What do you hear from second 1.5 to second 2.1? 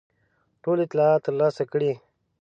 کړي.